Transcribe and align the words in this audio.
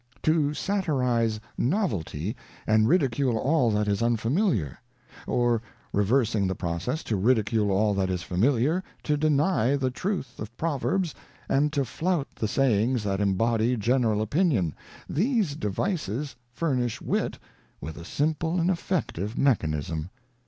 To 0.23 0.51
satirize 0.55 1.39
novelty, 1.59 2.35
and 2.65 2.87
ridicule 2.87 3.37
all 3.37 3.69
that 3.69 3.87
is 3.87 4.01
unfami 4.01 4.55
liar; 4.57 4.79
or, 5.27 5.61
reversing 5.93 6.47
the 6.47 6.55
process, 6.55 7.03
to 7.03 7.15
ridicule 7.15 7.69
all 7.69 7.93
that 7.93 8.09
is 8.09 8.23
familiar, 8.23 8.83
to 9.03 9.15
deny 9.15 9.75
the 9.75 9.91
truth 9.91 10.39
of 10.39 10.57
proverbs 10.57 11.13
and 11.47 11.71
to 11.73 11.85
flout 11.85 12.27
the 12.33 12.47
sayings 12.47 13.03
that 13.03 13.21
embody 13.21 13.77
general 13.77 14.23
opinion— 14.23 14.73
these 15.07 15.55
devices 15.55 16.35
fur 16.51 16.73
nish 16.73 16.99
wit 16.99 17.37
with 17.79 17.95
a 17.95 18.03
simple 18.03 18.59
and 18.59 18.71
effective 18.71 19.37
mechanism. 19.37 20.09